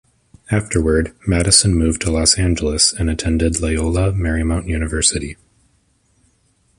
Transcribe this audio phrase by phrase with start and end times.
[0.49, 5.37] Afterward, Madison moved to Los Angeles and attended Loyola Marymount University.